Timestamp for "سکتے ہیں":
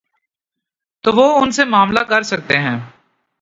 2.23-2.79